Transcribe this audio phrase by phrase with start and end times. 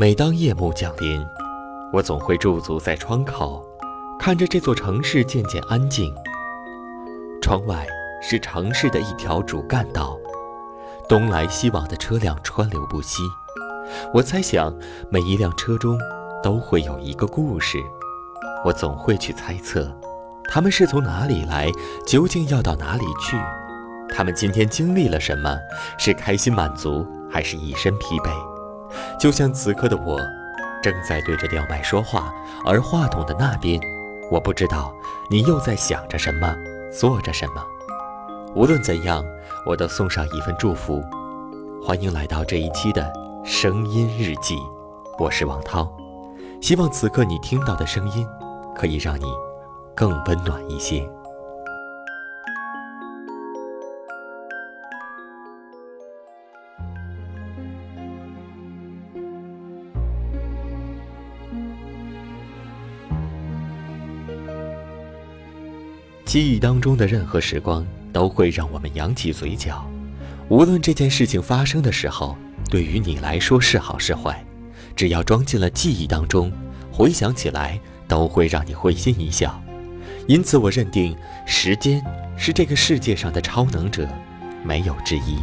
[0.00, 1.22] 每当夜幕降临，
[1.92, 3.62] 我总会驻足在窗口，
[4.18, 6.10] 看着这座城市渐渐安静。
[7.42, 7.86] 窗外
[8.22, 10.16] 是城市的一条主干道，
[11.06, 13.22] 东来西往的车辆川流不息。
[14.14, 14.74] 我猜想，
[15.10, 15.98] 每一辆车中
[16.42, 17.76] 都会有一个故事。
[18.64, 19.94] 我总会去猜测，
[20.48, 21.70] 他们是从哪里来，
[22.06, 23.36] 究竟要到哪里去？
[24.08, 25.58] 他们今天经历了什么？
[25.98, 28.49] 是开心满足，还是一身疲惫？
[29.20, 30.18] 就像此刻的我，
[30.82, 32.32] 正在对着吊麦说话，
[32.64, 33.78] 而话筒的那边，
[34.30, 34.94] 我不知道
[35.30, 36.56] 你又在想着什么，
[36.90, 37.62] 做着什么。
[38.54, 39.22] 无论怎样，
[39.66, 41.04] 我都送上一份祝福。
[41.84, 43.12] 欢迎来到这一期的
[43.44, 44.56] 声音日记，
[45.18, 45.86] 我是王涛。
[46.62, 48.26] 希望此刻你听到的声音，
[48.74, 49.26] 可以让你
[49.94, 51.06] 更温暖一些。
[66.30, 69.84] 记忆当中的任何时光都会让我们扬起嘴角，
[70.48, 72.38] 无论这件事情发生的时候
[72.70, 74.40] 对于你来说是好是坏，
[74.94, 76.52] 只要装进了记忆当中，
[76.92, 79.60] 回想起来都会让你会心一笑。
[80.28, 81.16] 因此，我认定
[81.48, 82.00] 时间
[82.36, 84.08] 是这个世界上的超能者，
[84.62, 85.38] 没有之一。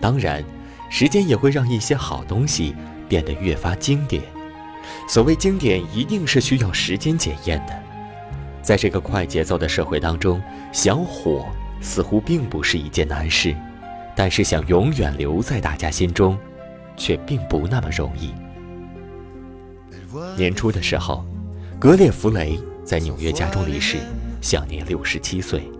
[0.00, 0.42] 当然，
[0.88, 2.74] 时间也会让一些好东西
[3.10, 4.22] 变得越发经典。
[5.06, 7.82] 所谓经典，一定是需要时间检验的。
[8.62, 10.40] 在这个快节奏的社会当中，
[10.72, 11.44] 想火
[11.80, 13.54] 似乎并不是一件难事，
[14.14, 16.38] 但是想永远留在大家心中，
[16.96, 18.32] 却并不那么容易。
[20.36, 21.24] 年初的时候，
[21.78, 23.96] 格列弗雷在纽约家中离世，
[24.40, 25.70] 享年六十七岁。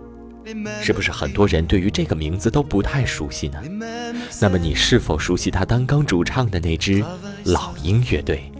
[0.81, 3.63] 是不是很多人对于这个名字都不太熟悉呢？
[4.41, 7.01] 那么你是否熟悉他担纲主唱的那支
[7.45, 8.51] 老鹰乐队？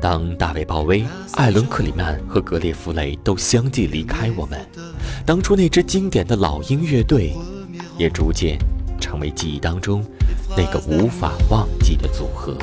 [0.00, 4.58] 当大卫·鲍威、艾伦·克里曼和格列弗雷都相继离开我们，
[5.26, 7.34] 当初那支经典的老鹰乐队，
[7.96, 8.56] 也逐渐
[9.00, 10.04] 成为记忆当中
[10.56, 12.56] 那个无法忘记的组合。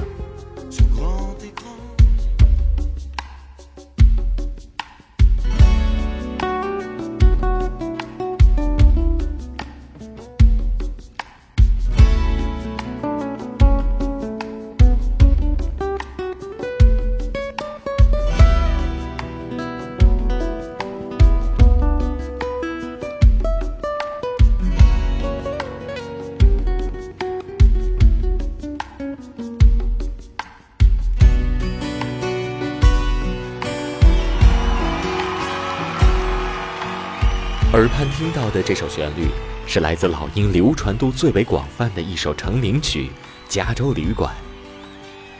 [37.76, 39.28] 耳畔听到的这首旋律，
[39.68, 43.08] 是来自老鹰流传度最为广泛的一首成名曲
[43.50, 44.34] 《加州旅馆》。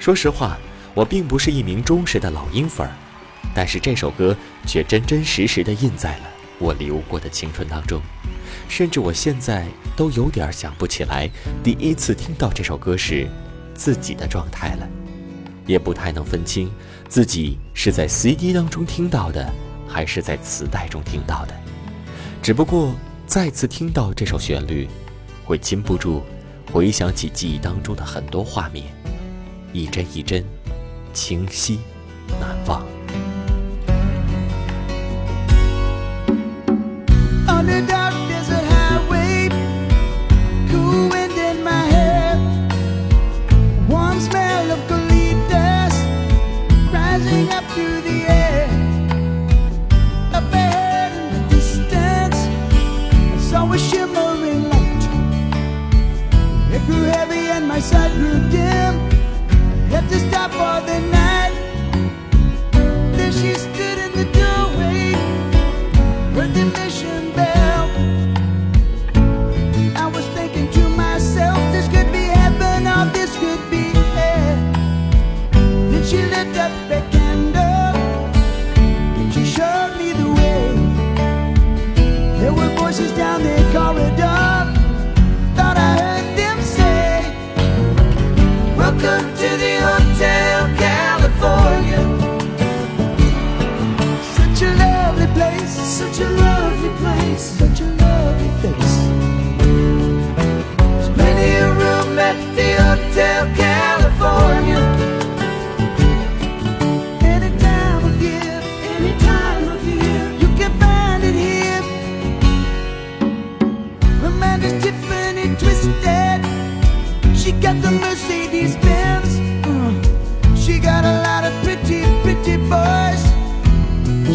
[0.04, 0.58] 说实话，
[0.94, 2.92] 我并不是一名忠实的老鹰粉儿，
[3.54, 4.36] 但是这首歌
[4.68, 6.24] 却真真实实的印在了
[6.60, 8.02] 我流过的青春当中。
[8.68, 9.66] 甚至我现在
[9.96, 11.30] 都有点想不起来
[11.64, 13.30] 第一次听到这首歌时
[13.74, 14.86] 自己的状态了，
[15.66, 16.70] 也不太能分清
[17.08, 19.50] 自己是在 CD 当中听到的，
[19.88, 21.56] 还是在磁带中听到的。
[22.46, 22.94] 只不过
[23.26, 24.88] 再次听到这首旋律，
[25.44, 26.22] 会禁不住
[26.72, 28.86] 回想起记忆当中的很多画面，
[29.74, 30.46] 一帧一帧，
[31.12, 31.80] 清晰
[32.40, 32.95] 难忘。
[57.56, 58.94] and my sight grew dim.
[59.90, 61.54] Had to stop for the night.
[63.18, 65.14] Then she stood in the doorway,
[66.36, 67.84] heard the mission bell.
[70.04, 73.86] I was thinking to myself, this could be heaven or this could be
[74.18, 74.58] hell.
[75.92, 77.96] Then she lit up a candle
[79.20, 80.66] and she showed me the way.
[82.40, 83.65] There were voices down there.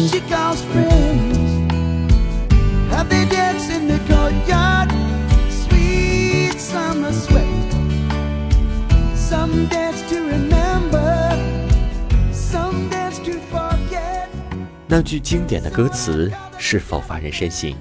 [0.08, 1.38] she calls friends.
[2.90, 4.90] Have they dance in the courtyard?
[5.50, 7.44] Sweet summer sweat.
[9.14, 11.30] Some dance to remember,
[12.32, 14.28] some dance to forget.
[14.86, 17.74] 那句经典的歌词是否发人深省？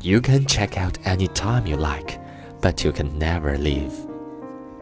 [0.00, 2.18] You can check out any time you like,
[2.60, 3.90] but you can never leave。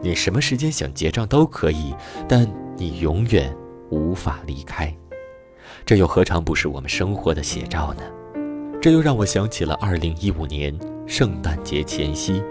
[0.01, 1.93] 你什么时间想结账都可以，
[2.27, 2.47] 但
[2.77, 3.55] 你永远
[3.89, 4.91] 无法离开。
[5.86, 8.02] 这又何尝不是我们生活的写照呢？
[8.82, 12.42] 这又让我想起了2015年圣诞节前夕，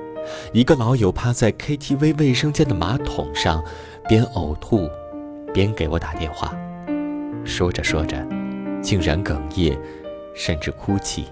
[0.54, 3.62] 一个老友趴在 KTV 卫生间的马桶上，
[4.08, 4.90] 边呕吐，
[5.54, 6.56] 边给我打电话。
[7.44, 8.26] 说着说着，
[8.82, 9.78] 竟然哽咽，
[10.34, 11.26] 甚至哭泣。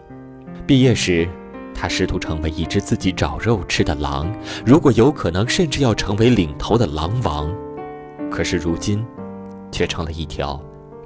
[0.67, 1.25] 毕业时，
[1.73, 4.29] 他试图成为一只自己找肉吃的狼，
[4.65, 7.49] 如果有可能，甚至要成为领头的狼王。
[8.29, 9.05] 可是如今，
[9.71, 10.61] 却成了一条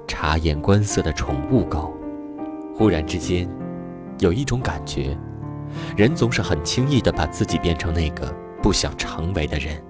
[0.07, 1.94] 察言观色的宠物狗。
[2.75, 3.50] 忽然之间，
[4.19, 5.18] 有一种感觉，
[5.95, 9.83] 人总是很轻易地把自己变成那个不想成为的人。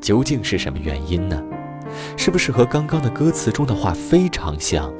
[0.00, 1.42] 究竟是什么原因呢？
[2.16, 4.92] 是不是和刚刚的歌词中的话非常像？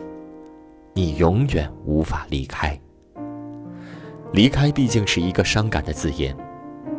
[0.93, 2.79] 你永远无法离开。
[4.33, 6.37] 离开毕竟是一个伤感的字眼，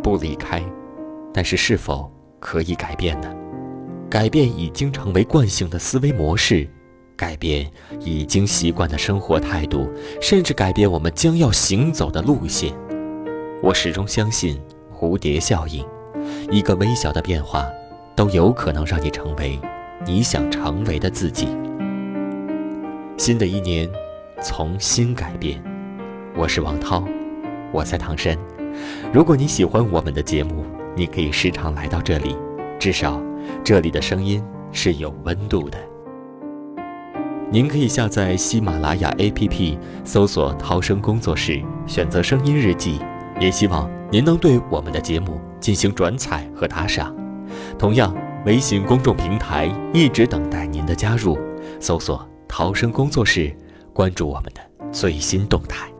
[0.02, 0.64] 不离开，
[1.34, 3.34] 但是是否可以改变呢？
[4.10, 6.68] 改变已经成为惯性的思维模式，
[7.22, 7.70] 改变
[8.00, 9.88] 已经习惯的生活态度，
[10.20, 12.74] 甚至改变我们将要行走的路线。
[13.62, 14.60] 我始终相信
[14.92, 15.86] 蝴蝶效应，
[16.50, 17.68] 一个微小的变化，
[18.16, 19.60] 都有可能让你成为
[20.04, 21.48] 你想成为的自己。
[23.18, 23.88] 新的一年，
[24.42, 25.64] 从新改变。
[26.36, 27.08] 我是王涛。
[27.72, 28.36] 我在唐山，
[29.14, 30.66] 如果你喜欢我们的节目，
[30.96, 32.36] 你可以时常来到这里，
[32.80, 33.22] 至少
[33.64, 35.78] 这里的声音是有温度的。
[37.54, 42.98] 您可以下载喜马拉雅 APP，搜索“逃生工作室”，选择“声音日记”。
[43.42, 47.14] 也希望您能对我们的节目进行转采和打赏。
[47.78, 48.16] 同样，
[48.46, 51.38] 微信公众平台一直等待您的加入，
[51.78, 53.54] 搜索“逃生工作室”，
[53.92, 55.91] 关注我们的最新动态。